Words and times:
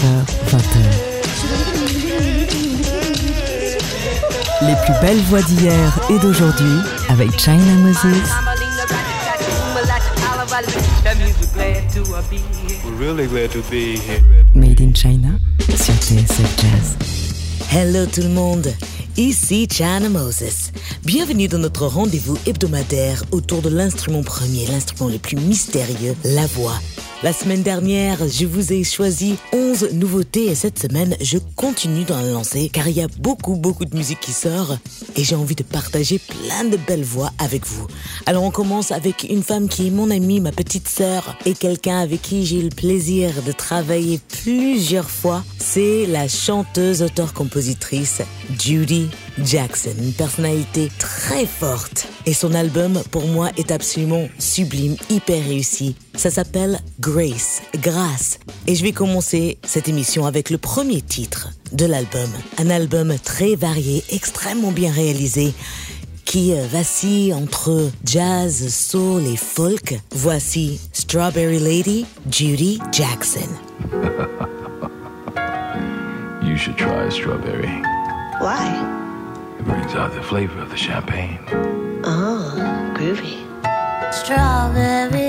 19h, 0.00 0.24
20h. 0.48 0.80
Les 4.62 4.74
plus 4.84 4.94
belles 5.00 5.20
voix 5.24 5.42
d'hier 5.42 6.00
et 6.10 6.18
d'aujourd'hui 6.18 6.78
avec 7.08 7.38
China 7.38 7.74
Moses. 7.82 8.04
Made 14.54 14.80
in 14.80 14.94
China 14.94 15.28
sur 15.68 15.94
TSF 15.94 16.56
Jazz. 16.58 16.96
Hello 17.70 18.06
tout 18.06 18.22
le 18.22 18.28
monde, 18.28 18.72
ici 19.16 19.68
China 19.70 20.08
Moses. 20.08 20.72
Bienvenue 21.04 21.48
dans 21.48 21.58
notre 21.58 21.86
rendez-vous 21.86 22.38
hebdomadaire 22.46 23.22
autour 23.32 23.60
de 23.62 23.68
l'instrument 23.68 24.22
premier, 24.22 24.66
l'instrument 24.66 25.10
le 25.10 25.18
plus 25.18 25.36
mystérieux, 25.36 26.16
la 26.24 26.46
voix. 26.46 26.78
La 27.22 27.34
semaine 27.34 27.62
dernière, 27.62 28.16
je 28.26 28.46
vous 28.46 28.72
ai 28.72 28.82
choisi 28.82 29.36
11 29.52 29.92
nouveautés 29.92 30.46
et 30.46 30.54
cette 30.54 30.78
semaine, 30.78 31.14
je 31.20 31.36
continue 31.54 32.04
dans 32.04 32.16
la 32.16 32.30
lancée 32.30 32.70
car 32.72 32.88
il 32.88 32.96
y 32.96 33.02
a 33.02 33.08
beaucoup, 33.18 33.56
beaucoup 33.56 33.84
de 33.84 33.94
musique 33.94 34.20
qui 34.20 34.32
sort 34.32 34.78
et 35.16 35.22
j'ai 35.22 35.34
envie 35.34 35.54
de 35.54 35.62
partager 35.62 36.18
plein 36.18 36.64
de 36.64 36.78
belles 36.78 37.04
voix 37.04 37.30
avec 37.38 37.66
vous. 37.66 37.86
Alors 38.24 38.42
on 38.42 38.50
commence 38.50 38.90
avec 38.90 39.26
une 39.28 39.42
femme 39.42 39.68
qui 39.68 39.88
est 39.88 39.90
mon 39.90 40.10
amie, 40.10 40.40
ma 40.40 40.50
petite 40.50 40.88
sœur 40.88 41.36
et 41.44 41.52
quelqu'un 41.52 41.98
avec 41.98 42.22
qui 42.22 42.46
j'ai 42.46 42.60
eu 42.60 42.62
le 42.62 42.74
plaisir 42.74 43.42
de 43.42 43.52
travailler 43.52 44.18
plusieurs 44.42 45.10
fois. 45.10 45.44
C'est 45.58 46.06
la 46.06 46.26
chanteuse, 46.26 47.02
auteure-compositrice 47.02 48.22
Judy 48.58 49.10
Jackson, 49.42 49.94
une 49.98 50.12
personnalité 50.12 50.90
très 50.98 51.46
forte. 51.46 52.08
Et 52.26 52.34
son 52.34 52.54
album, 52.54 53.02
pour 53.10 53.26
moi, 53.26 53.50
est 53.56 53.70
absolument 53.70 54.28
sublime, 54.38 54.96
hyper 55.08 55.42
réussi. 55.44 55.96
Ça 56.14 56.30
s'appelle 56.30 56.80
Grace, 57.00 57.62
Grâce. 57.80 58.38
Et 58.66 58.74
je 58.74 58.82
vais 58.82 58.92
commencer 58.92 59.58
cette 59.64 59.88
émission 59.88 60.26
avec 60.26 60.50
le 60.50 60.58
premier 60.58 61.02
titre 61.02 61.50
de 61.72 61.86
l'album. 61.86 62.30
Un 62.58 62.70
album 62.70 63.14
très 63.24 63.54
varié, 63.54 64.04
extrêmement 64.10 64.72
bien 64.72 64.92
réalisé 64.92 65.52
qui 66.24 66.54
vacille 66.70 67.34
entre 67.34 67.90
jazz, 68.04 68.68
soul 68.68 69.26
et 69.26 69.36
folk. 69.36 69.98
Voici 70.12 70.80
Strawberry 70.92 71.58
Lady, 71.58 72.06
Judy 72.30 72.78
Jackson. 72.92 73.48
you 76.50 76.56
should 76.56 76.76
try 76.76 77.08
strawberry. 77.08 77.82
Why? 78.40 78.79
It 79.90 79.94
brings 79.94 80.06
out 80.06 80.14
the 80.14 80.22
flavor 80.22 80.60
of 80.60 80.70
the 80.70 80.76
champagne. 80.76 81.40
Oh, 82.04 82.54
groovy. 82.94 83.42
Strawberry 84.14 85.19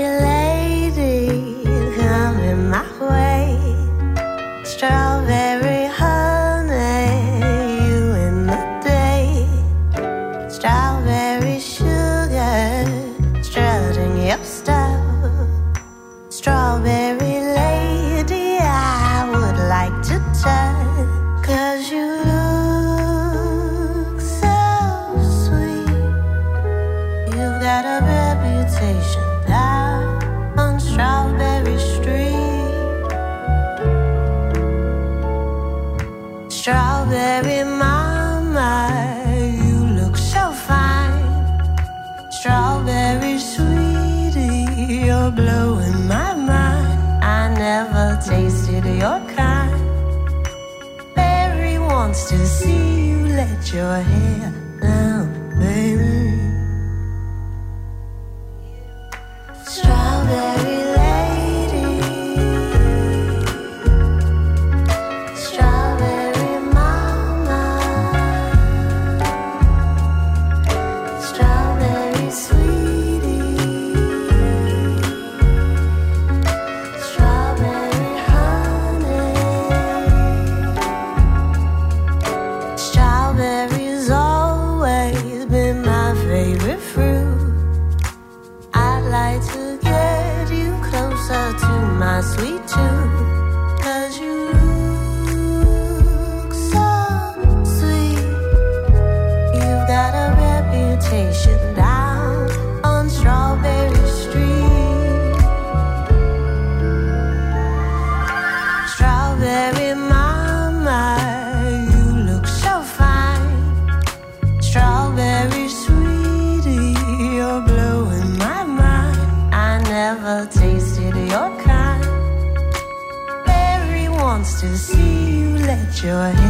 joy. 126.02 126.41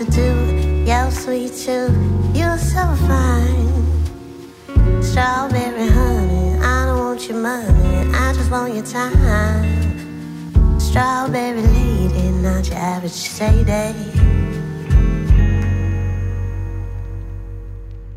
Me 0.00 0.06
closer 0.06 0.22
to 0.86 1.10
sweet 1.10 1.52
tooth. 1.52 2.34
You're 2.34 2.56
so 2.56 2.82
fine. 3.06 5.02
Strawberry 5.02 5.88
honey, 5.88 6.58
I 6.58 6.86
don't 6.86 6.98
want 7.00 7.28
your 7.28 7.36
money, 7.36 8.10
I 8.14 8.32
just 8.32 8.50
want 8.50 8.74
your 8.74 8.84
time. 8.84 10.80
Strawberry 10.80 11.60
lady, 11.60 12.30
not 12.30 12.66
your 12.66 12.78
average 12.78 13.12
lady. 13.40 14.10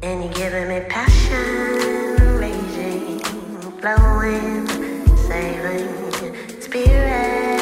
And 0.04 0.24
you're 0.24 0.34
giving 0.34 0.70
me 0.70 0.80
passion, 0.88 2.38
raging, 2.40 3.20
blowing, 3.82 4.68
sailing, 5.28 6.62
spirits 6.62 7.53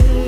And 0.00 0.27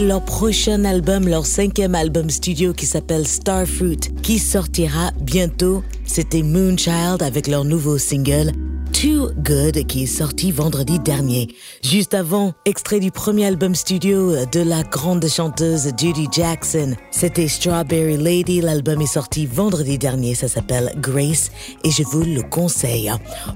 Leur 0.00 0.24
prochain 0.24 0.84
album, 0.84 1.28
leur 1.28 1.46
cinquième 1.46 1.94
album 1.94 2.30
studio 2.30 2.72
qui 2.72 2.86
s'appelle 2.86 3.26
Starfruit, 3.26 4.00
qui 4.22 4.38
sortira 4.38 5.12
bientôt. 5.20 5.82
C'était 6.04 6.42
Moonchild 6.42 7.22
avec 7.22 7.46
leur 7.46 7.64
nouveau 7.64 7.98
single 7.98 8.52
Too 9.00 9.30
Good 9.44 9.86
qui 9.86 10.02
est 10.02 10.06
sorti 10.06 10.50
vendredi 10.50 10.98
dernier. 10.98 11.54
Juste 11.84 12.14
avant, 12.14 12.52
extrait 12.64 12.98
du 12.98 13.12
premier 13.12 13.46
album 13.46 13.76
studio 13.76 14.44
de 14.46 14.60
la 14.60 14.82
grande 14.82 15.24
chanteuse 15.28 15.92
Judy 15.96 16.26
Jackson. 16.32 16.96
C'était 17.12 17.46
Strawberry 17.46 18.16
Lady. 18.16 18.60
L'album 18.60 19.00
est 19.00 19.06
sorti 19.06 19.46
vendredi 19.46 19.98
dernier. 19.98 20.34
Ça 20.34 20.48
s'appelle 20.48 20.92
Grace 20.96 21.52
et 21.84 21.92
je 21.92 22.02
vous 22.02 22.24
le 22.24 22.42
conseille. 22.42 23.12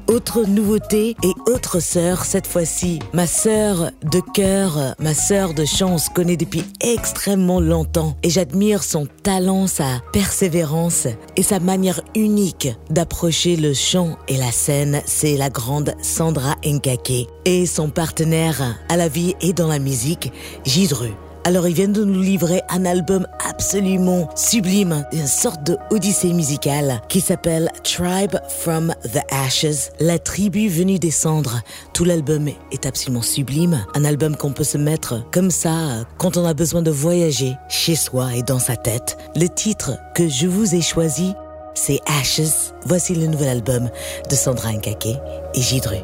Autre 0.06 0.44
nouveauté 0.44 1.16
et 1.24 1.50
autre 1.50 1.80
sœur, 1.80 2.24
cette 2.24 2.46
fois-ci, 2.46 3.00
ma 3.12 3.26
sœur 3.26 3.90
de 4.04 4.20
cœur, 4.34 4.94
ma 5.00 5.12
sœur 5.12 5.54
de 5.54 5.64
chance, 5.64 6.08
connaît 6.08 6.36
depuis 6.36 6.62
extrêmement 6.80 7.58
longtemps 7.58 8.16
et 8.22 8.30
j'admire 8.30 8.84
son 8.84 9.08
talent, 9.24 9.66
sa 9.66 10.02
persévérance 10.12 11.08
et 11.34 11.42
sa 11.42 11.58
manière 11.58 12.00
unique 12.14 12.68
d'approcher 12.90 13.56
le 13.56 13.74
chant 13.74 14.16
et 14.28 14.36
la 14.36 14.52
scène. 14.52 15.02
C'est 15.04 15.31
la 15.36 15.50
grande 15.50 15.94
Sandra 16.02 16.56
Nkake 16.64 17.28
et 17.44 17.66
son 17.66 17.90
partenaire 17.90 18.78
à 18.88 18.96
la 18.96 19.08
vie 19.08 19.34
et 19.40 19.52
dans 19.52 19.68
la 19.68 19.78
musique, 19.78 20.32
Gidru. 20.64 21.12
Alors 21.44 21.66
ils 21.66 21.74
viennent 21.74 21.92
de 21.92 22.04
nous 22.04 22.22
livrer 22.22 22.62
un 22.68 22.84
album 22.84 23.26
absolument 23.48 24.28
sublime, 24.36 25.04
une 25.12 25.26
sorte 25.26 25.64
de 25.64 25.76
odyssée 25.90 26.32
musicale 26.32 27.02
qui 27.08 27.20
s'appelle 27.20 27.68
Tribe 27.82 28.36
from 28.60 28.94
the 29.12 29.18
Ashes, 29.28 29.90
la 29.98 30.20
tribu 30.20 30.68
venue 30.68 31.00
des 31.00 31.10
cendres. 31.10 31.60
Tout 31.94 32.04
l'album 32.04 32.48
est 32.70 32.86
absolument 32.86 33.22
sublime, 33.22 33.84
un 33.94 34.04
album 34.04 34.36
qu'on 34.36 34.52
peut 34.52 34.62
se 34.62 34.78
mettre 34.78 35.28
comme 35.32 35.50
ça 35.50 36.04
quand 36.16 36.36
on 36.36 36.44
a 36.44 36.54
besoin 36.54 36.82
de 36.82 36.92
voyager 36.92 37.56
chez 37.68 37.96
soi 37.96 38.36
et 38.36 38.44
dans 38.44 38.60
sa 38.60 38.76
tête. 38.76 39.18
Le 39.34 39.48
titre 39.48 39.98
que 40.14 40.28
je 40.28 40.46
vous 40.46 40.76
ai 40.76 40.80
choisi 40.80 41.34
c'est 41.74 42.00
Ashes. 42.06 42.72
Voici 42.84 43.14
le 43.14 43.26
nouvel 43.26 43.48
album 43.48 43.90
de 44.28 44.34
Sandra 44.34 44.72
Nkake 44.72 45.18
et 45.54 45.60
Gidru. 45.60 45.98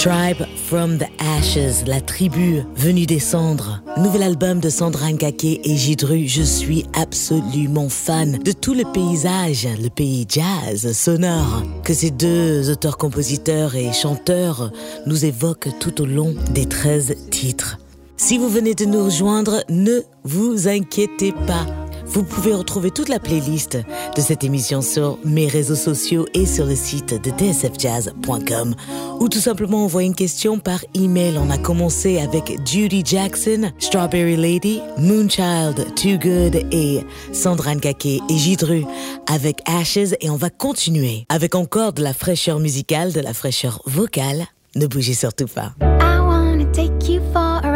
Tribe 0.00 0.46
from 0.56 0.96
the 0.96 1.08
Ashes, 1.18 1.84
la 1.86 2.00
tribu 2.00 2.62
venue 2.74 3.04
des 3.04 3.18
cendres. 3.18 3.82
Nouvel 3.98 4.22
album 4.22 4.58
de 4.58 4.70
Sandra 4.70 5.12
Nkake 5.12 5.60
et 5.62 5.76
Jidru. 5.76 6.26
Je 6.26 6.40
suis 6.40 6.86
absolument 6.94 7.90
fan 7.90 8.38
de 8.38 8.52
tout 8.52 8.72
le 8.72 8.90
paysage, 8.94 9.68
le 9.78 9.90
pays 9.90 10.24
jazz 10.26 10.90
sonore 10.92 11.64
que 11.84 11.92
ces 11.92 12.10
deux 12.10 12.70
auteurs-compositeurs 12.70 13.74
et 13.74 13.92
chanteurs 13.92 14.72
nous 15.04 15.26
évoquent 15.26 15.68
tout 15.80 16.00
au 16.00 16.06
long 16.06 16.34
des 16.54 16.64
13 16.64 17.28
titres. 17.30 17.76
Si 18.16 18.38
vous 18.38 18.48
venez 18.48 18.72
de 18.72 18.86
nous 18.86 19.04
rejoindre, 19.04 19.62
ne 19.68 20.00
vous 20.24 20.66
inquiétez 20.66 21.32
pas. 21.46 21.66
Vous 22.10 22.24
pouvez 22.24 22.54
retrouver 22.54 22.90
toute 22.90 23.08
la 23.08 23.20
playlist 23.20 23.78
de 24.16 24.20
cette 24.20 24.42
émission 24.42 24.82
sur 24.82 25.16
mes 25.24 25.46
réseaux 25.46 25.76
sociaux 25.76 26.26
et 26.34 26.44
sur 26.44 26.66
le 26.66 26.74
site 26.74 27.14
de 27.14 27.30
dsfjazz.com 27.30 28.74
ou 29.20 29.28
tout 29.28 29.38
simplement 29.38 29.84
envoyer 29.84 30.08
une 30.08 30.16
question 30.16 30.58
par 30.58 30.80
email. 30.94 31.38
On 31.38 31.50
a 31.50 31.58
commencé 31.58 32.18
avec 32.18 32.58
Judy 32.66 33.04
Jackson, 33.04 33.70
Strawberry 33.78 34.36
Lady, 34.36 34.80
Moonchild, 34.98 35.94
Too 35.94 36.18
Good 36.18 36.66
et 36.72 37.04
Sandra 37.32 37.76
Nkake 37.76 38.06
et 38.06 38.20
Jidru 38.36 38.84
avec 39.28 39.62
Ashes 39.66 40.16
et 40.20 40.30
on 40.30 40.36
va 40.36 40.50
continuer 40.50 41.26
avec 41.28 41.54
encore 41.54 41.92
de 41.92 42.02
la 42.02 42.12
fraîcheur 42.12 42.58
musicale, 42.58 43.12
de 43.12 43.20
la 43.20 43.34
fraîcheur 43.34 43.82
vocale. 43.86 44.46
Ne 44.74 44.88
bougez 44.88 45.14
surtout 45.14 45.46
pas. 45.46 45.74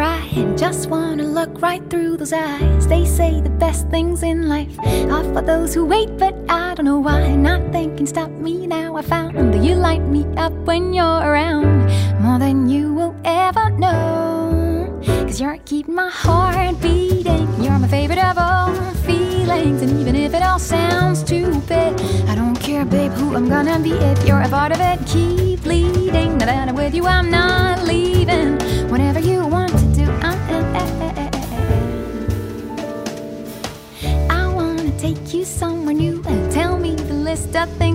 A 0.05 0.07
ride. 0.07 0.57
Just 0.57 0.89
wanna 0.89 1.23
look 1.23 1.61
right 1.61 1.83
through 1.89 2.17
those 2.17 2.33
eyes. 2.33 2.87
They 2.87 3.05
say 3.05 3.41
the 3.41 3.49
best 3.49 3.89
things 3.89 4.23
in 4.23 4.47
life 4.47 4.77
are 5.09 5.23
for 5.33 5.41
those 5.41 5.73
who 5.73 5.85
wait, 5.85 6.09
but 6.17 6.35
I 6.49 6.73
don't 6.75 6.85
know 6.85 6.99
why. 6.99 7.35
Nothing 7.35 7.95
can 7.97 8.07
stop 8.07 8.31
me 8.31 8.67
now. 8.67 8.95
I 8.95 9.01
found 9.01 9.53
that 9.53 9.63
you 9.63 9.75
light 9.75 10.05
me 10.15 10.25
up 10.37 10.53
when 10.69 10.93
you're 10.93 11.21
around 11.29 11.89
more 12.21 12.39
than 12.39 12.69
you 12.69 12.93
will 12.93 13.15
ever 13.23 13.69
know. 13.71 15.01
Cause 15.27 15.39
you're 15.41 15.57
keeping 15.65 15.95
my 15.95 16.09
heart 16.09 16.79
beating. 16.81 17.47
You're 17.61 17.79
my 17.79 17.87
favorite 17.87 18.23
of 18.29 18.37
all 18.37 18.73
feelings. 19.07 19.81
And 19.81 19.99
even 19.99 20.15
if 20.15 20.33
it 20.33 20.43
all 20.43 20.59
sounds 20.59 21.19
stupid, 21.19 21.91
I 22.29 22.35
don't 22.35 22.59
care, 22.59 22.85
babe, 22.85 23.11
who 23.11 23.35
I'm 23.35 23.47
gonna 23.49 23.79
be 23.79 23.91
if 23.91 24.27
you're 24.27 24.41
a 24.41 24.49
part 24.49 24.71
of 24.71 24.79
it. 24.81 24.97
Keep 25.07 25.63
bleeding. 25.63 26.37
Now 26.37 26.45
that 26.45 26.69
I'm 26.69 26.75
with 26.75 26.93
you, 26.95 27.05
I'm 27.05 27.29
not 27.29 27.83
leaving. 27.83 28.74
The 37.65 37.94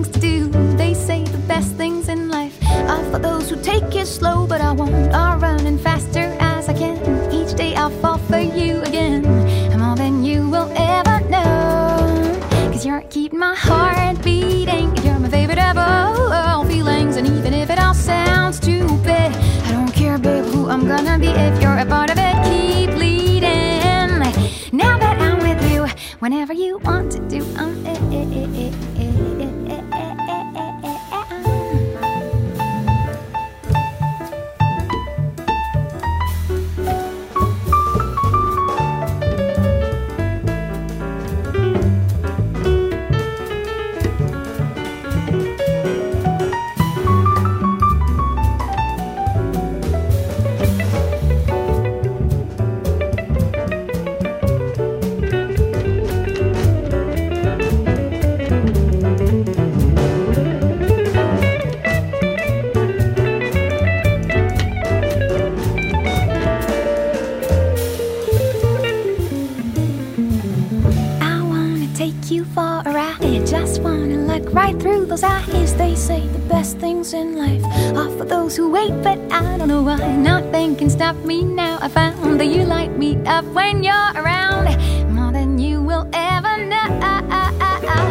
in 77.01 77.35
life 77.35 77.65
are 77.97 78.11
for 78.15 78.25
those 78.25 78.55
who 78.55 78.69
wait, 78.69 78.91
but 79.01 79.17
I 79.31 79.57
don't 79.57 79.67
know 79.67 79.81
why. 79.81 79.97
Nothing 80.17 80.75
can 80.75 80.87
stop 80.87 81.15
me 81.25 81.43
now. 81.43 81.79
I 81.81 81.87
found 81.87 82.39
that 82.39 82.45
you 82.45 82.63
light 82.63 82.95
me 82.95 83.17
up 83.25 83.43
when 83.45 83.81
you're 83.81 84.11
around 84.15 84.65
more 85.09 85.31
than 85.31 85.57
you 85.57 85.81
will 85.81 86.07
ever 86.13 86.63
know. 86.63 86.87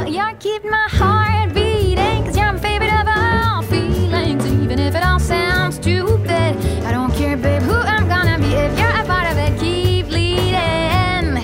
You're 0.08 0.34
keeping 0.40 0.72
my 0.72 0.88
heart 0.90 1.54
beating, 1.54 2.24
cause 2.24 2.36
you're 2.36 2.52
my 2.52 2.58
favorite 2.58 2.92
of 2.92 3.06
all 3.06 3.62
feelings. 3.62 4.44
Even 4.64 4.80
if 4.80 4.96
it 4.96 5.04
all 5.04 5.20
sounds 5.20 5.76
stupid, 5.76 6.56
I 6.84 6.90
don't 6.90 7.14
care, 7.14 7.36
babe, 7.36 7.62
who 7.62 7.76
I'm 7.76 8.08
gonna 8.08 8.38
be 8.38 8.52
if 8.52 8.76
you're 8.76 8.88
a 8.88 9.04
part 9.06 9.30
of 9.30 9.38
it. 9.38 9.56
Keep 9.60 10.08
leading. 10.10 11.34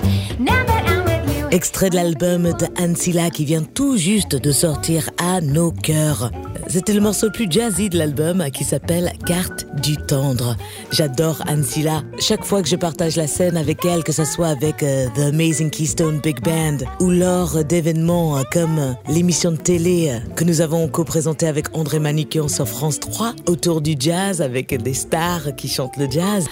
Now 0.43 0.65
that 0.65 0.83
I'm 0.85 1.05
with 1.05 1.37
you. 1.37 1.47
Extrait 1.49 1.89
de 1.89 1.95
l'album 1.95 2.51
de 2.59 2.67
Ansila 2.77 3.29
qui 3.29 3.45
vient 3.45 3.63
tout 3.63 3.95
juste 3.95 4.35
de 4.35 4.51
sortir 4.51 5.09
à 5.17 5.39
nos 5.39 5.71
cœurs. 5.71 6.29
C'était 6.69 6.93
le 6.93 6.99
morceau 6.99 7.27
le 7.27 7.31
plus 7.31 7.49
jazzy 7.49 7.89
de 7.89 7.97
l'album 7.97 8.43
qui 8.51 8.65
s'appelle 8.65 9.13
Carte 9.25 9.65
du 9.81 9.95
tendre. 9.95 10.57
J'adore 10.91 11.41
Ansila. 11.47 12.03
Chaque 12.19 12.43
fois 12.43 12.61
que 12.61 12.67
je 12.67 12.75
partage 12.75 13.15
la 13.15 13.25
scène 13.25 13.55
avec 13.55 13.85
elle, 13.85 14.03
que 14.03 14.11
ce 14.11 14.25
soit 14.25 14.47
avec 14.47 14.83
euh, 14.83 15.07
The 15.15 15.33
Amazing 15.33 15.69
Keystone 15.69 16.19
Big 16.19 16.41
Band 16.41 16.79
ou 16.99 17.09
lors 17.09 17.63
d'événements 17.63 18.43
comme 18.51 18.95
l'émission 19.07 19.51
de 19.51 19.57
télé 19.57 20.19
que 20.35 20.43
nous 20.43 20.59
avons 20.59 20.89
co-présentée 20.89 21.47
avec 21.47 21.75
André 21.75 21.99
Manikian 21.99 22.49
sur 22.49 22.67
France 22.67 22.99
3 22.99 23.33
autour 23.47 23.79
du 23.79 23.95
jazz 23.97 24.41
avec 24.41 24.75
des 24.81 24.93
stars 24.93 25.55
qui 25.55 25.69
chantent 25.69 25.97
le 25.97 26.09
jazz. 26.11 26.47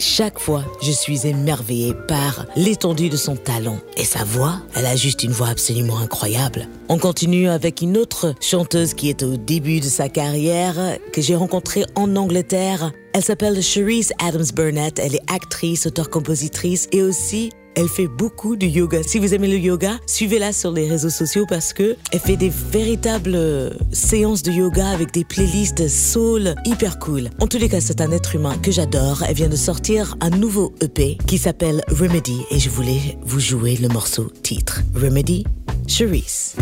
Chaque 0.00 0.38
fois, 0.38 0.64
je 0.80 0.92
suis 0.92 1.26
émerveillée 1.26 1.92
par 2.06 2.46
l'étendue 2.54 3.08
de 3.08 3.16
son 3.16 3.34
talent. 3.34 3.80
Et 3.96 4.04
sa 4.04 4.22
voix, 4.22 4.60
elle 4.76 4.86
a 4.86 4.94
juste 4.94 5.24
une 5.24 5.32
voix 5.32 5.48
absolument 5.48 5.98
incroyable. 5.98 6.68
On 6.88 6.98
continue 6.98 7.48
avec 7.48 7.82
une 7.82 7.96
autre 7.96 8.32
chanteuse 8.40 8.94
qui 8.94 9.08
est 9.08 9.24
au 9.24 9.36
début 9.36 9.80
de 9.80 9.86
sa 9.86 10.08
carrière, 10.08 10.98
que 11.12 11.20
j'ai 11.20 11.34
rencontrée 11.34 11.84
en 11.96 12.14
Angleterre. 12.14 12.92
Elle 13.12 13.24
s'appelle 13.24 13.60
Cherise 13.60 14.12
Adams 14.24 14.46
Burnett. 14.54 15.00
Elle 15.00 15.16
est 15.16 15.32
actrice, 15.32 15.86
auteure-compositrice 15.86 16.86
et 16.92 17.02
aussi 17.02 17.50
elle 17.78 17.88
fait 17.88 18.08
beaucoup 18.08 18.56
de 18.56 18.66
yoga. 18.66 19.04
Si 19.04 19.20
vous 19.20 19.34
aimez 19.34 19.46
le 19.46 19.56
yoga, 19.56 20.00
suivez-la 20.04 20.52
sur 20.52 20.72
les 20.72 20.88
réseaux 20.88 21.10
sociaux 21.10 21.46
parce 21.48 21.72
que 21.72 21.96
elle 22.10 22.18
fait 22.18 22.36
des 22.36 22.48
véritables 22.48 23.36
euh, 23.36 23.70
séances 23.92 24.42
de 24.42 24.50
yoga 24.50 24.88
avec 24.88 25.12
des 25.12 25.24
playlists 25.24 25.88
soul 25.88 26.56
hyper 26.64 26.98
cool. 26.98 27.30
En 27.40 27.46
tous 27.46 27.58
les 27.58 27.68
cas, 27.68 27.80
c'est 27.80 28.00
un 28.00 28.10
être 28.10 28.34
humain 28.34 28.56
que 28.60 28.72
j'adore. 28.72 29.22
Elle 29.22 29.36
vient 29.36 29.48
de 29.48 29.54
sortir 29.54 30.16
un 30.20 30.30
nouveau 30.30 30.74
EP 30.82 31.18
qui 31.28 31.38
s'appelle 31.38 31.82
Remedy 31.86 32.40
et 32.50 32.58
je 32.58 32.68
voulais 32.68 33.16
vous 33.22 33.38
jouer 33.38 33.76
le 33.76 33.86
morceau 33.86 34.24
titre. 34.42 34.82
Remedy, 34.96 35.44
Cherise. 35.86 36.56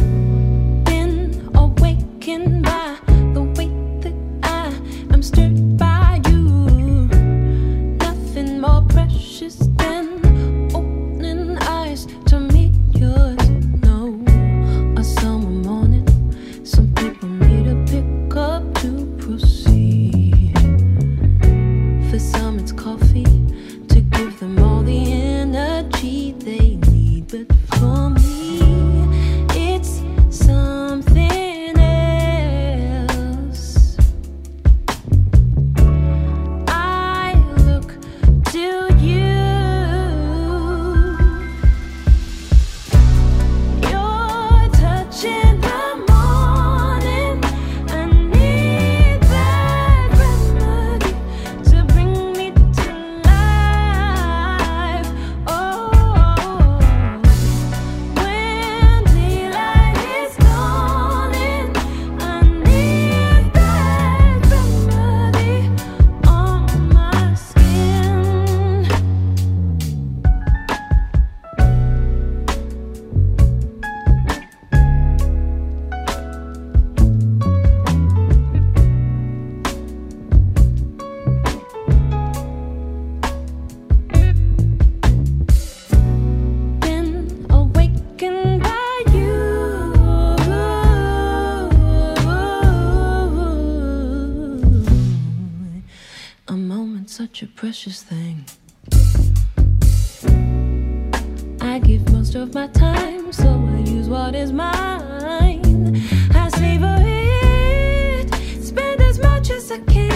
most 102.27 102.35
of 102.35 102.55
my 102.55 102.67
time, 102.67 103.33
so 103.33 103.49
I 103.49 103.79
use 103.89 104.09
what 104.09 104.35
is 104.35 104.51
mine. 104.51 106.03
I 106.35 106.49
savor 106.49 106.97
it, 106.99 108.35
spend 108.65 109.01
as 109.01 109.21
much 109.21 109.51
as 109.51 109.71
I 109.71 109.79
can. 109.79 110.16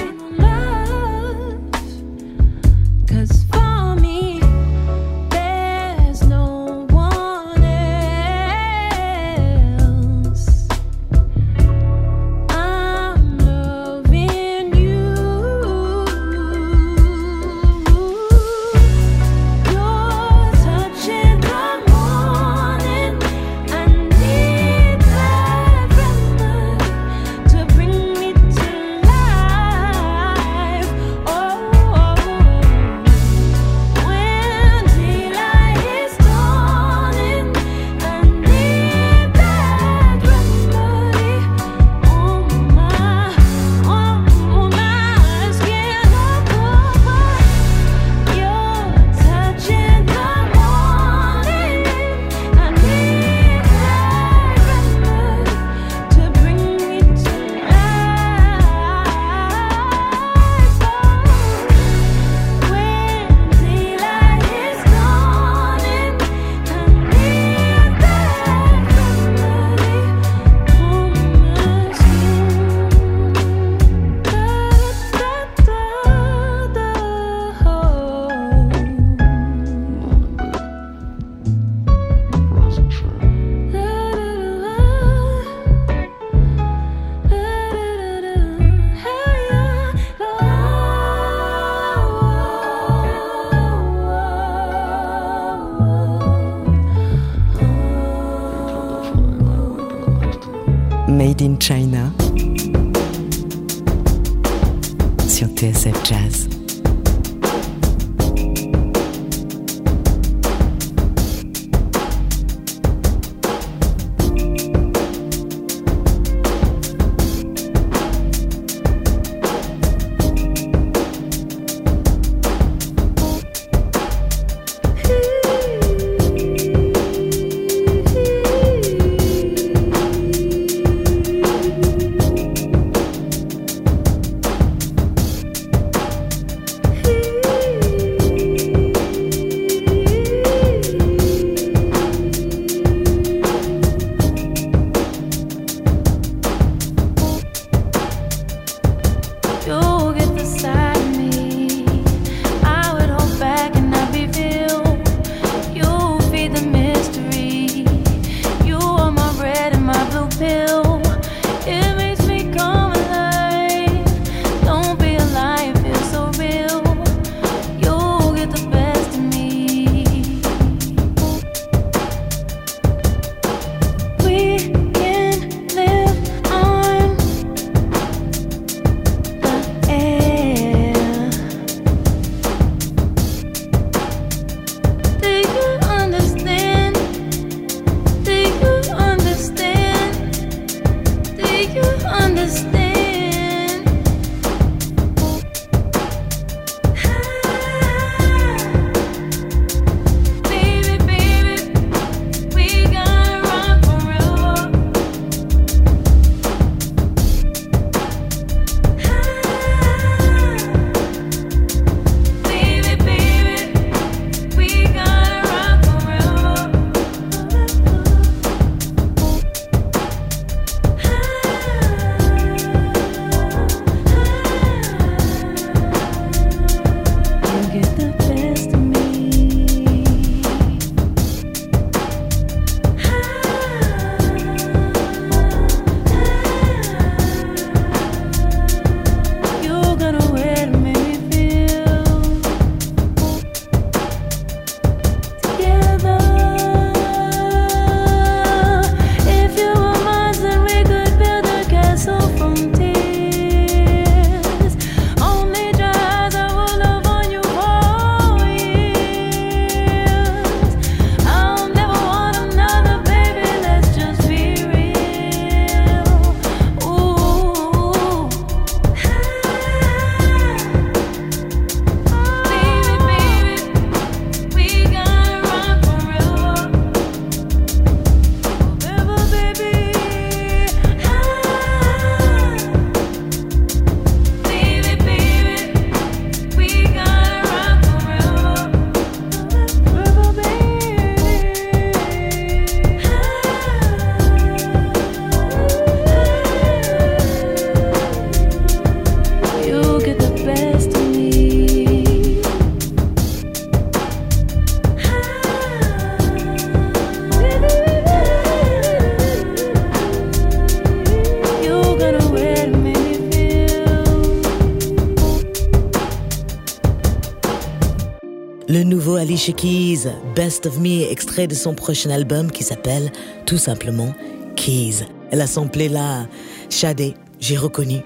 Alicia 319.40 319.54
Keys, 319.54 320.06
Best 320.36 320.66
of 320.66 320.78
Me, 320.78 321.10
extrait 321.10 321.46
de 321.46 321.54
son 321.54 321.74
prochain 321.74 322.10
album 322.10 322.50
qui 322.50 322.62
s'appelle 322.62 323.10
tout 323.46 323.56
simplement 323.56 324.14
Keys. 324.54 325.06
Elle 325.30 325.40
a 325.40 325.46
samplé 325.46 325.88
la 325.88 326.26
Shadé, 326.68 327.14
j'ai 327.38 327.56
reconnu. 327.56 328.02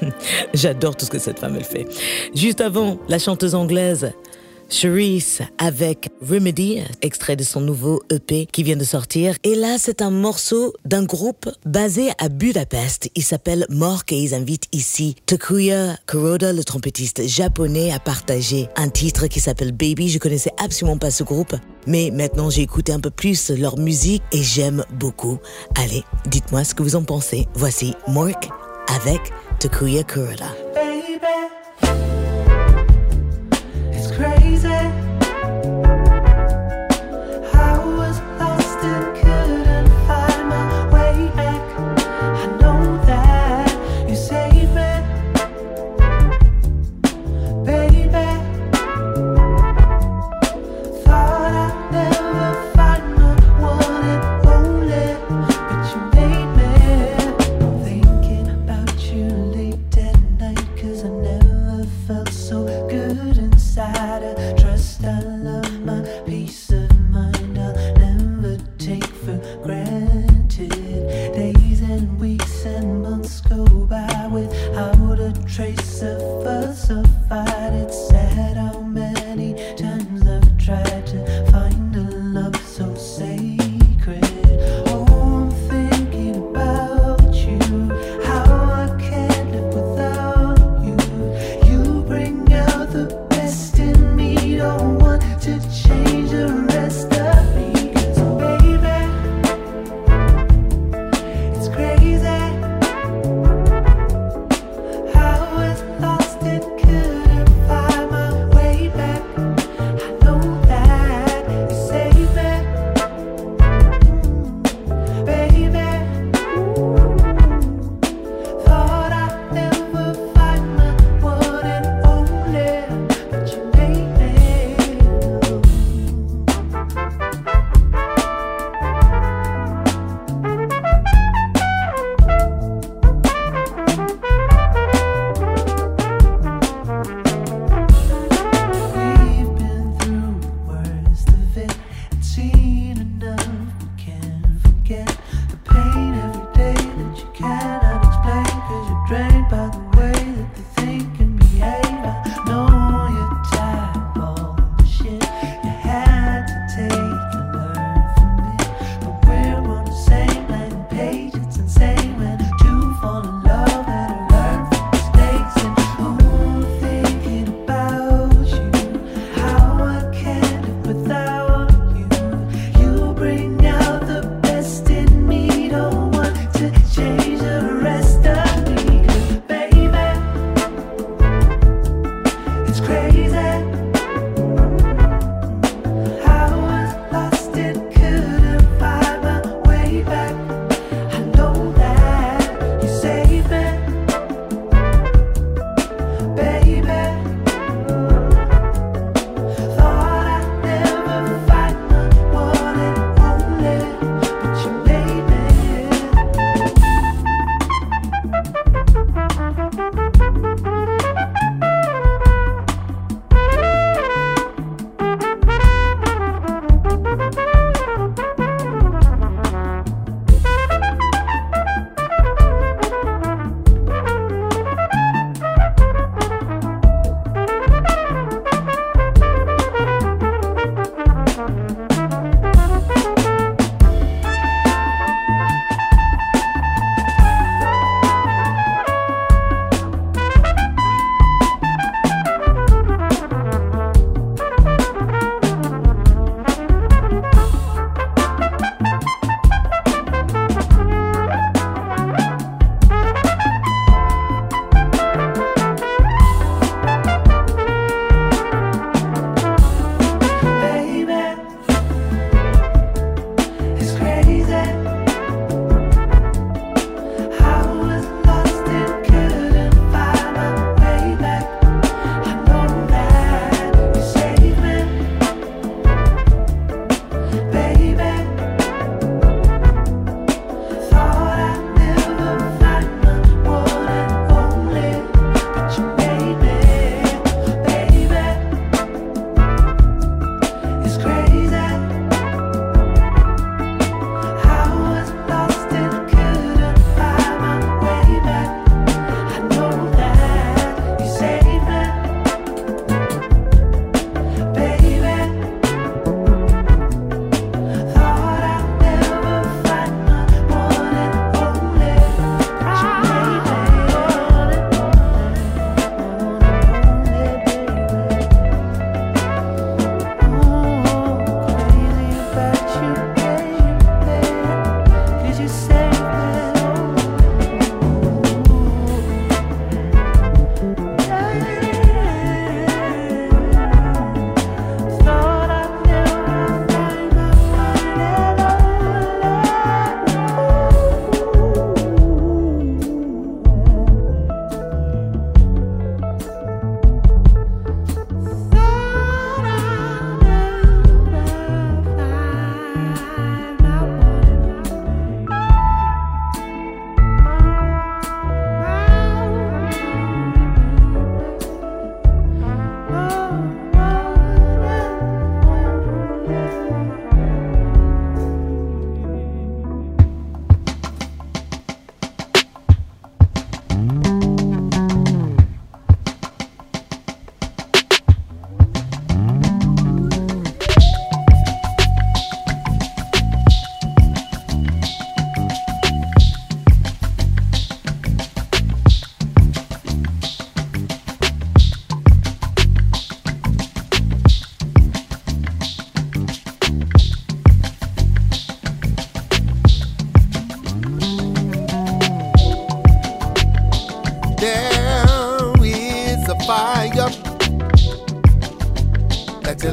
J'adore 0.54 0.96
tout 0.96 1.04
ce 1.04 1.10
que 1.10 1.18
cette 1.18 1.40
femme 1.40 1.56
elle 1.56 1.64
fait. 1.64 1.86
Juste 2.34 2.62
avant, 2.62 2.96
la 3.06 3.18
chanteuse 3.18 3.54
anglaise 3.54 4.12
Cherise 4.70 5.42
avec 5.58 6.07
Remedy, 6.28 6.82
extrait 7.02 7.36
de 7.36 7.42
son 7.42 7.60
nouveau 7.60 8.02
EP 8.10 8.46
qui 8.46 8.62
vient 8.62 8.76
de 8.76 8.84
sortir. 8.84 9.34
Et 9.44 9.54
là, 9.54 9.76
c'est 9.78 10.02
un 10.02 10.10
morceau 10.10 10.74
d'un 10.84 11.04
groupe 11.04 11.48
basé 11.64 12.10
à 12.18 12.28
Budapest. 12.28 13.10
Il 13.14 13.22
s'appelle 13.22 13.66
Mork 13.70 14.12
et 14.12 14.18
ils 14.18 14.34
invitent 14.34 14.66
ici 14.72 15.16
Takuya 15.26 15.96
Kuroda, 16.06 16.52
le 16.52 16.64
trompettiste 16.64 17.26
japonais, 17.26 17.92
à 17.92 17.98
partager 17.98 18.68
un 18.76 18.88
titre 18.88 19.26
qui 19.26 19.40
s'appelle 19.40 19.72
Baby. 19.72 20.08
Je 20.08 20.18
connaissais 20.18 20.52
absolument 20.62 20.98
pas 20.98 21.10
ce 21.10 21.24
groupe, 21.24 21.54
mais 21.86 22.10
maintenant 22.12 22.50
j'ai 22.50 22.62
écouté 22.62 22.92
un 22.92 23.00
peu 23.00 23.10
plus 23.10 23.50
leur 23.50 23.78
musique 23.78 24.22
et 24.32 24.42
j'aime 24.42 24.84
beaucoup. 24.92 25.38
Allez, 25.76 26.04
dites-moi 26.26 26.64
ce 26.64 26.74
que 26.74 26.82
vous 26.82 26.96
en 26.96 27.04
pensez. 27.04 27.46
Voici 27.54 27.94
Mork 28.06 28.48
avec 28.88 29.20
Takuya 29.60 30.02
Kuroda. 30.02 30.57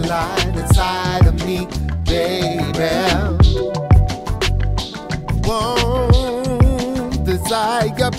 Lie 0.08 0.54
inside 0.56 1.26
of 1.26 1.36
me, 1.46 1.68
baby. 2.04 2.92
One 5.44 7.24
desire 7.24 8.12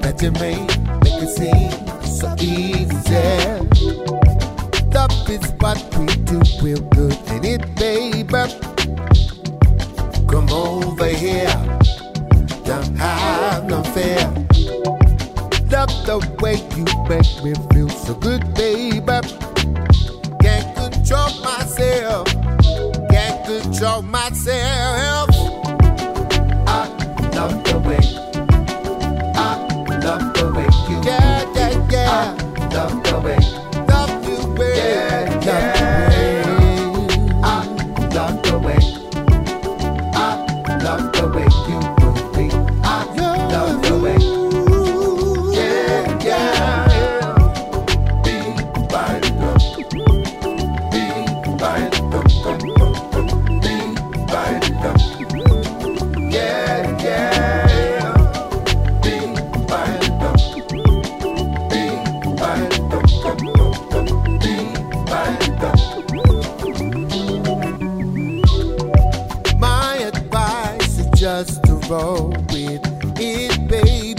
that 0.00 0.16
you 0.22 0.30
made 0.32 0.70
make 1.02 1.22
it 1.22 1.30
seem 1.38 1.70
so 2.04 2.34
easy. 2.40 3.28
Love 4.92 5.30
is 5.30 5.52
what 5.60 5.78
we 5.98 6.06
do, 6.24 6.40
real 6.62 6.82
good, 6.90 7.16
ain't 7.30 7.44
it, 7.44 7.74
baby? 7.74 8.44
Come 10.28 10.48
over 10.50 11.06
here, 11.06 11.56
don't 12.64 12.96
have 12.96 13.64
no 13.68 13.82
fear. 13.94 14.24
Love 15.70 15.92
the 16.06 16.18
way 16.40 16.56
you 16.76 16.84
make 17.08 17.32
me 17.44 17.52
feel 17.72 17.88
so 17.88 18.14
good, 18.14 18.42
baby. 18.54 18.77
Roll 71.88 72.28
with 72.28 72.82
it, 73.18 73.68
baby. 73.68 74.14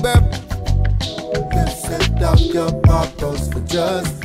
Just 1.54 1.82
set 1.84 2.24
up 2.24 2.40
your 2.40 2.72
purpose 2.82 3.52
for 3.52 3.62
just 3.62 4.19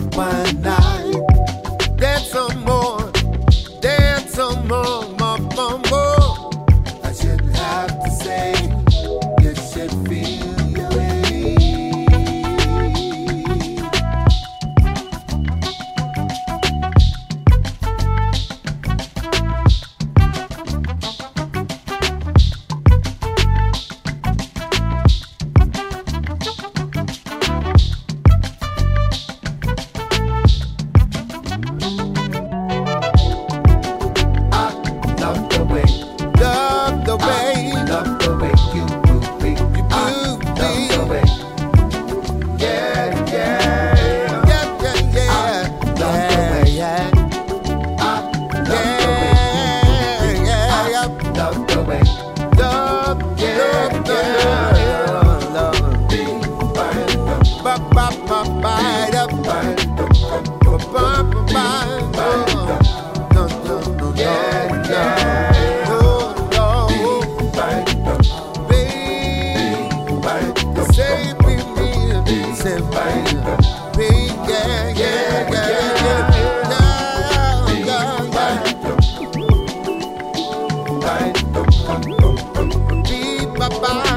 Bye-bye. 83.59 84.15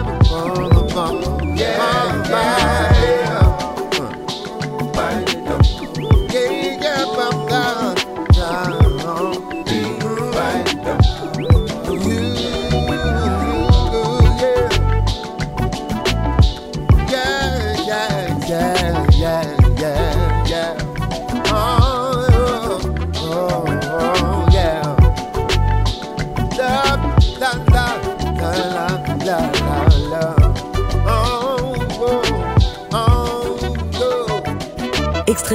Yeah, 1.56 2.30
yeah. 2.30 2.67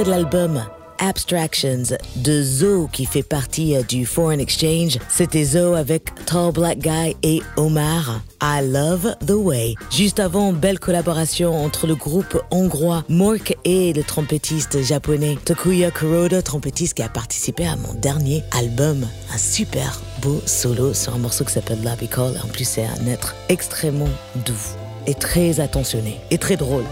De 0.03 0.09
l'album 0.09 0.61
Abstractions 0.99 1.95
de 2.17 2.43
Zo 2.43 2.89
qui 2.91 3.05
fait 3.05 3.23
partie 3.23 3.75
euh, 3.75 3.83
du 3.83 4.05
Foreign 4.05 4.39
Exchange. 4.39 4.97
C'était 5.07 5.45
Zo 5.45 5.75
avec 5.75 6.09
Tall 6.25 6.51
Black 6.51 6.79
Guy 6.79 7.15
et 7.23 7.41
Omar. 7.55 8.21
I 8.41 8.59
Love 8.63 9.15
the 9.25 9.31
Way. 9.31 9.75
Juste 9.91 10.19
avant, 10.19 10.51
belle 10.51 10.79
collaboration 10.79 11.55
entre 11.55 11.87
le 11.87 11.95
groupe 11.95 12.41
hongrois 12.51 13.05
Mork 13.07 13.55
et 13.63 13.93
le 13.93 14.03
trompettiste 14.03 14.81
japonais 14.81 15.37
Takuya 15.45 15.89
Kuroda, 15.89 16.41
trompettiste 16.41 16.95
qui 16.95 17.03
a 17.03 17.09
participé 17.09 17.65
à 17.65 17.77
mon 17.77 17.93
dernier 17.93 18.43
album. 18.57 19.07
Un 19.33 19.37
super 19.37 20.01
beau 20.21 20.41
solo 20.45 20.93
sur 20.93 21.15
un 21.15 21.19
morceau 21.19 21.45
qui 21.45 21.53
s'appelle 21.53 21.81
Lobby 21.81 22.09
Call. 22.09 22.33
En 22.43 22.47
plus, 22.47 22.65
c'est 22.65 22.85
un 22.85 23.07
être 23.07 23.35
extrêmement 23.47 24.09
doux 24.45 24.75
et 25.07 25.13
très 25.13 25.61
attentionné 25.61 26.19
et 26.29 26.37
très 26.37 26.57
drôle. 26.57 26.83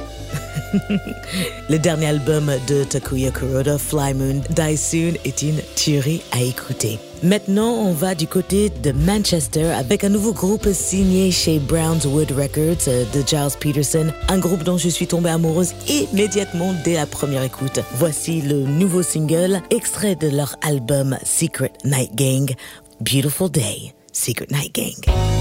Le 1.69 1.77
dernier 1.77 2.07
album 2.07 2.51
de 2.67 2.83
Takuya 2.83 3.31
Kuroda, 3.31 3.77
Fly 3.77 4.13
Moon 4.13 4.41
Die 4.49 4.77
Soon, 4.77 5.13
est 5.25 5.41
une 5.41 5.59
tuerie 5.75 6.21
à 6.31 6.41
écouter. 6.41 6.99
Maintenant, 7.23 7.73
on 7.73 7.93
va 7.93 8.15
du 8.15 8.25
côté 8.25 8.69
de 8.69 8.91
Manchester 8.91 9.65
avec 9.65 10.03
un 10.03 10.09
nouveau 10.09 10.33
groupe 10.33 10.67
signé 10.73 11.29
chez 11.29 11.59
Brownswood 11.59 12.31
Records 12.31 12.87
euh, 12.87 13.05
de 13.13 13.21
Giles 13.25 13.57
Peterson, 13.59 14.07
un 14.27 14.39
groupe 14.39 14.63
dont 14.63 14.77
je 14.77 14.89
suis 14.89 15.05
tombée 15.05 15.29
amoureuse 15.29 15.73
immédiatement 15.87 16.73
dès 16.83 16.95
la 16.95 17.05
première 17.05 17.43
écoute. 17.43 17.79
Voici 17.93 18.41
le 18.41 18.63
nouveau 18.63 19.03
single, 19.03 19.61
extrait 19.69 20.15
de 20.15 20.29
leur 20.29 20.55
album 20.63 21.15
Secret 21.23 21.73
Night 21.85 22.15
Gang, 22.15 22.55
Beautiful 22.99 23.51
Day, 23.51 23.93
Secret 24.11 24.47
Night 24.49 24.73
Gang. 24.73 25.40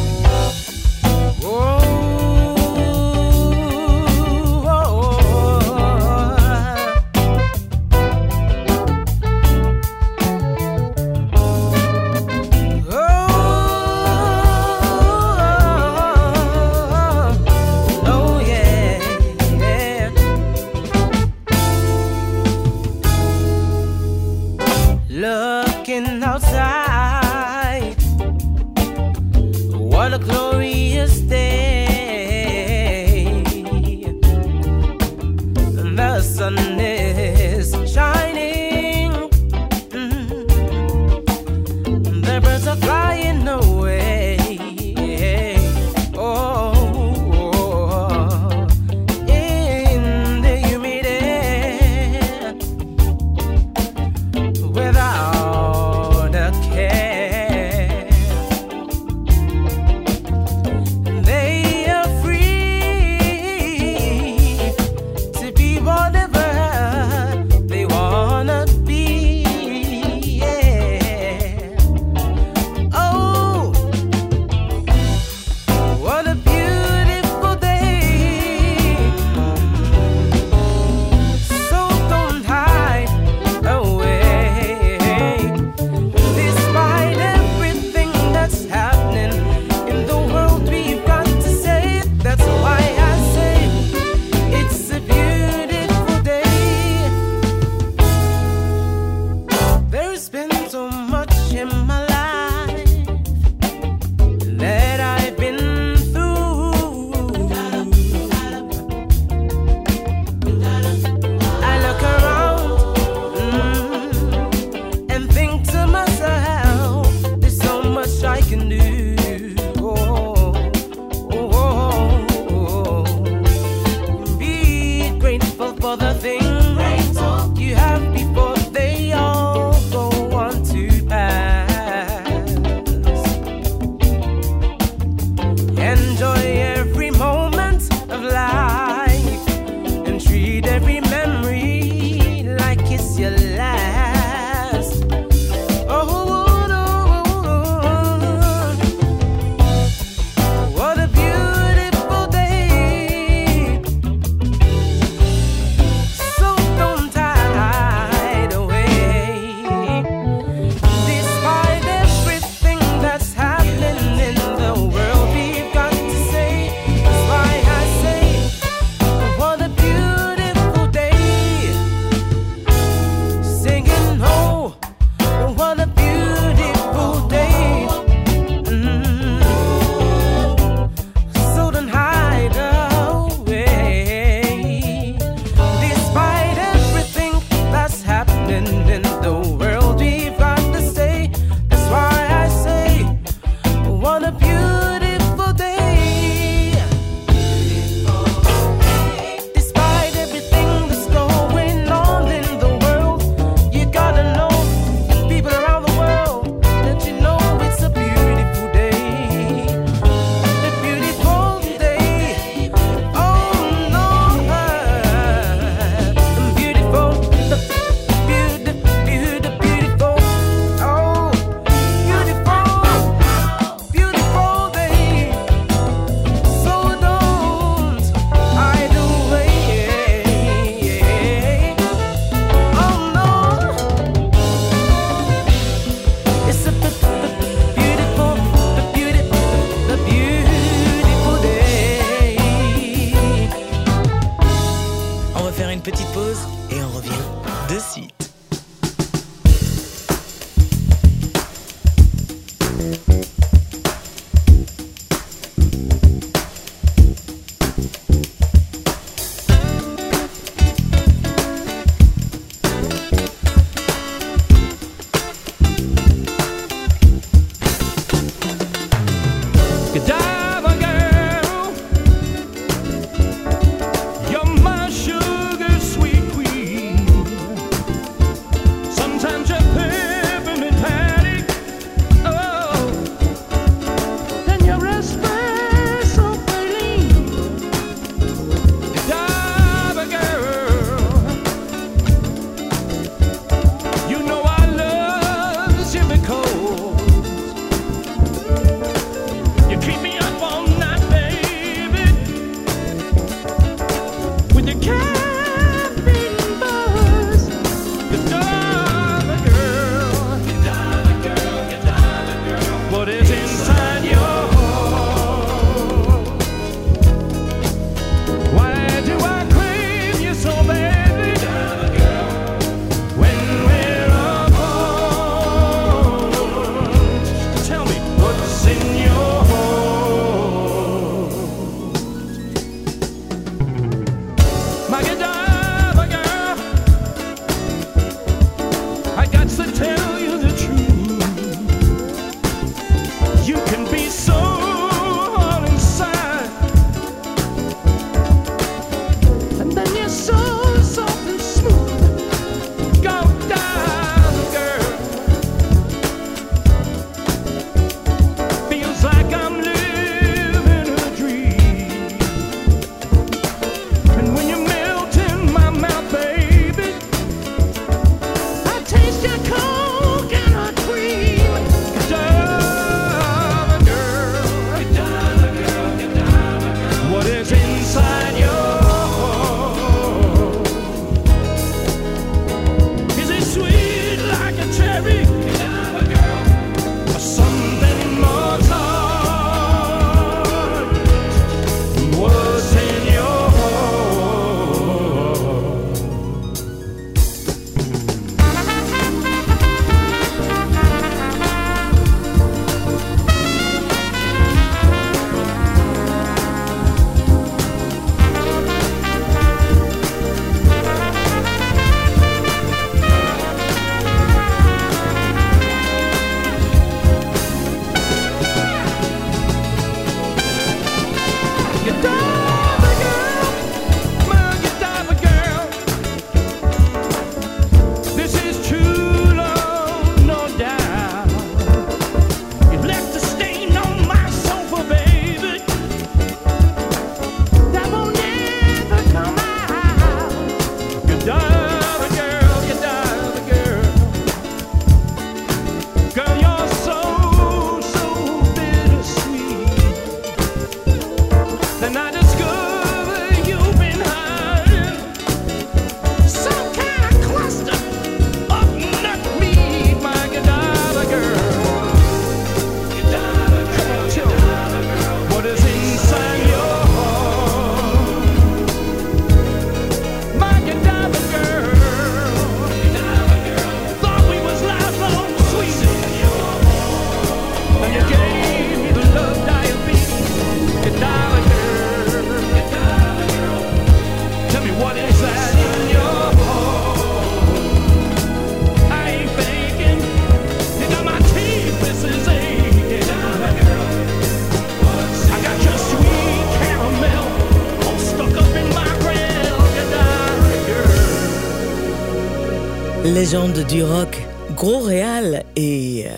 Légende 503.20 503.66
du 503.68 503.84
rock, 503.84 504.18
gros 504.56 504.78
réal 504.78 505.44
et 505.54 506.06
euh, 506.06 506.10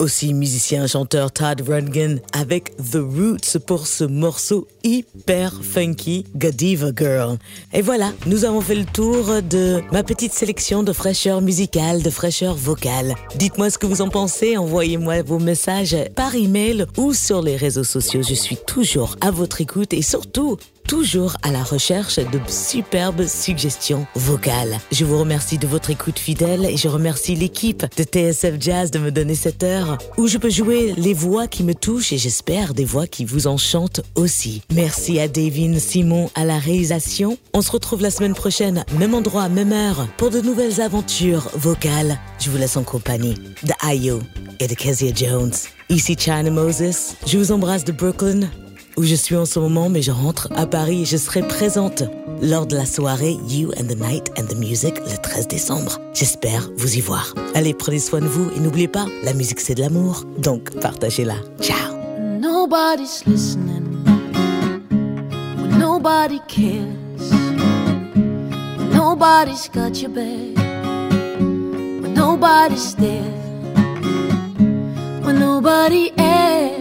aussi 0.00 0.34
musicien 0.34 0.88
chanteur 0.88 1.30
Todd 1.30 1.62
Rundgren 1.68 2.20
avec 2.32 2.76
The 2.78 2.96
Roots 2.96 3.60
pour 3.64 3.86
ce 3.86 4.02
morceau 4.02 4.66
hyper 4.82 5.52
funky 5.62 6.24
Godiva 6.34 6.88
Girl. 6.96 7.38
Et 7.72 7.80
voilà, 7.80 8.10
nous 8.26 8.44
avons 8.44 8.60
fait 8.60 8.74
le 8.74 8.86
tour 8.86 9.40
de 9.48 9.80
ma 9.92 10.02
petite 10.02 10.32
sélection 10.32 10.82
de 10.82 10.92
fraîcheur 10.92 11.42
musicale, 11.42 12.02
de 12.02 12.10
fraîcheur 12.10 12.56
vocale. 12.56 13.14
Dites-moi 13.36 13.70
ce 13.70 13.78
que 13.78 13.86
vous 13.86 14.00
en 14.00 14.08
pensez, 14.08 14.56
envoyez-moi 14.56 15.22
vos 15.22 15.38
messages 15.38 15.96
par 16.16 16.34
email 16.34 16.86
ou 16.96 17.14
sur 17.14 17.40
les 17.40 17.54
réseaux 17.54 17.84
sociaux. 17.84 18.22
Je 18.28 18.34
suis 18.34 18.56
toujours 18.56 19.14
à 19.20 19.30
votre 19.30 19.60
écoute 19.60 19.92
et 19.92 20.02
surtout 20.02 20.58
toujours 20.88 21.36
à 21.42 21.52
la 21.52 21.62
recherche 21.62 22.16
de 22.16 22.40
superbes 22.48 23.26
suggestions 23.26 24.06
vocales. 24.16 24.78
Je 24.90 25.04
vous 25.04 25.18
remercie 25.18 25.58
de 25.58 25.66
votre 25.66 25.90
écoute 25.90 26.18
fidèle 26.18 26.64
et 26.64 26.78
je 26.78 26.88
remercie 26.88 27.36
l'équipe 27.36 27.84
de 27.96 28.02
TSF 28.02 28.54
Jazz 28.58 28.90
de 28.90 28.98
me 28.98 29.12
donner 29.12 29.34
cette 29.34 29.62
heure 29.62 29.98
où 30.16 30.26
je 30.26 30.38
peux 30.38 30.48
jouer 30.48 30.94
les 30.96 31.12
voix 31.12 31.46
qui 31.46 31.62
me 31.62 31.74
touchent 31.74 32.12
et 32.14 32.18
j'espère 32.18 32.72
des 32.72 32.86
voix 32.86 33.06
qui 33.06 33.26
vous 33.26 33.46
enchantent 33.46 34.00
aussi. 34.14 34.62
Merci 34.72 35.20
à 35.20 35.28
Davin 35.28 35.78
Simon 35.78 36.30
à 36.34 36.46
la 36.46 36.58
réalisation. 36.58 37.36
On 37.52 37.60
se 37.60 37.70
retrouve 37.70 38.00
la 38.00 38.10
semaine 38.10 38.34
prochaine, 38.34 38.84
même 38.98 39.14
endroit, 39.14 39.50
même 39.50 39.72
heure, 39.72 40.08
pour 40.16 40.30
de 40.30 40.40
nouvelles 40.40 40.80
aventures 40.80 41.50
vocales. 41.54 42.18
Je 42.40 42.48
vous 42.48 42.56
laisse 42.56 42.78
en 42.78 42.82
compagnie 42.82 43.34
de 43.62 43.72
Ayo 43.86 44.20
et 44.58 44.66
de 44.66 44.74
Kezia 44.74 45.12
Jones. 45.14 45.52
Ici 45.90 46.16
China 46.18 46.50
Moses. 46.50 47.14
Je 47.26 47.36
vous 47.36 47.52
embrasse 47.52 47.84
de 47.84 47.92
Brooklyn 47.92 48.48
où 48.98 49.04
je 49.04 49.14
suis 49.14 49.36
en 49.36 49.44
ce 49.44 49.60
moment, 49.60 49.88
mais 49.88 50.02
je 50.02 50.10
rentre 50.10 50.48
à 50.56 50.66
Paris 50.66 51.02
et 51.02 51.04
je 51.04 51.16
serai 51.16 51.46
présente 51.46 52.02
lors 52.42 52.66
de 52.66 52.76
la 52.76 52.84
soirée 52.84 53.36
You 53.48 53.70
and 53.78 53.84
the 53.84 53.96
Night 53.96 54.32
and 54.36 54.46
the 54.46 54.56
Music 54.56 54.94
le 54.98 55.16
13 55.16 55.46
décembre. 55.46 56.00
J'espère 56.12 56.68
vous 56.76 56.96
y 56.96 57.00
voir. 57.00 57.32
Allez, 57.54 57.74
prenez 57.74 58.00
soin 58.00 58.20
de 58.20 58.26
vous 58.26 58.50
et 58.56 58.60
n'oubliez 58.60 58.88
pas, 58.88 59.06
la 59.22 59.34
musique 59.34 59.60
c'est 59.60 59.76
de 59.76 59.80
l'amour, 59.80 60.24
donc 60.38 60.70
partagez-la. 60.80 61.36
Ciao. 61.60 61.94
Nobody's 62.40 63.24
listening. 63.24 64.04
Nobody 65.78 66.40
cares. 66.48 67.30
Nobody's 68.92 69.70
got 69.72 70.02
your 70.02 70.10
back. 70.10 70.56
Nobody's 72.16 72.96
there. 72.96 73.22
Nobody 75.32 76.10
asks. 76.18 76.77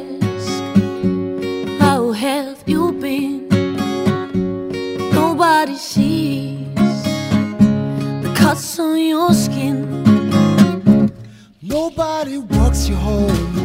Cuts 8.57 8.79
on 8.79 8.99
your 8.99 9.33
skin. 9.33 9.77
Nobody 11.61 12.37
walks 12.39 12.89
you 12.89 12.95
home 12.95 13.55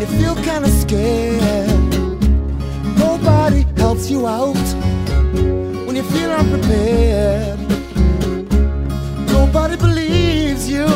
you 0.00 0.06
feel 0.18 0.34
kinda 0.36 0.68
scared. 0.82 1.68
Nobody 2.96 3.64
helps 3.76 4.10
you 4.10 4.26
out 4.26 4.66
when 5.86 5.94
you 5.96 6.04
feel 6.14 6.30
unprepared. 6.40 7.60
Nobody 9.36 9.76
believes 9.76 10.64
you 10.74 10.88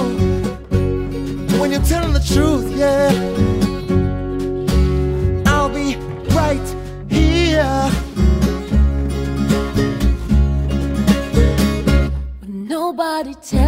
when 1.59 1.71
you're 1.73 1.89
telling 1.93 2.15
the 2.15 2.25
truth, 2.35 2.67
yeah. 2.75 3.56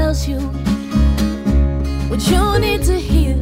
Tells 0.09 0.27
you 0.27 0.41
what 2.09 2.21
you 2.31 2.59
need 2.59 2.83
to 2.83 2.99
hear. 2.99 3.37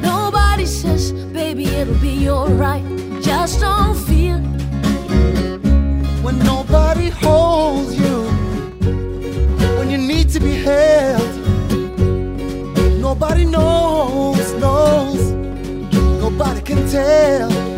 Nobody 0.00 0.66
says, 0.66 1.10
baby, 1.32 1.64
it'll 1.64 1.98
be 1.98 2.30
alright. 2.30 2.84
Just 3.20 3.58
don't 3.58 3.96
fear. 4.06 4.38
When 6.22 6.38
nobody 6.44 7.08
holds 7.08 7.98
you, 7.98 8.16
when 9.78 9.90
you 9.90 9.98
need 9.98 10.28
to 10.30 10.38
be 10.38 10.54
held. 10.68 11.32
Nobody 13.00 13.44
knows, 13.44 14.52
knows, 14.60 15.32
nobody 16.20 16.60
can 16.60 16.88
tell. 16.88 17.71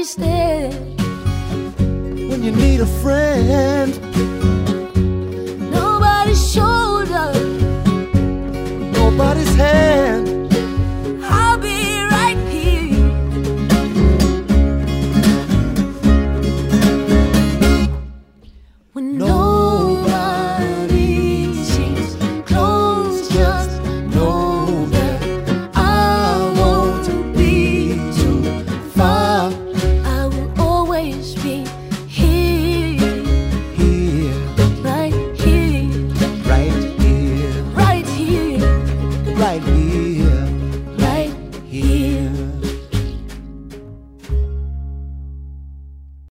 there 0.00 0.70
when 2.30 2.42
you 2.42 2.52
need 2.52 2.80
a 2.80 2.86
friend. 3.02 3.92
Nobody's 5.70 6.52
shoulder, 6.52 7.32
nobody's 8.92 9.54
head. 9.56 9.89